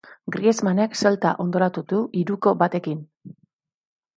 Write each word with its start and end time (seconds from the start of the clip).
Griezmannek 0.35 0.95
Celta 1.01 1.33
hondoratu 1.45 1.83
du 1.93 1.99
hiruko 2.21 2.57
batekin. 2.63 3.07